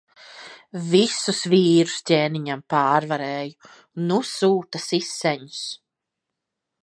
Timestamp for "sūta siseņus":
4.31-5.63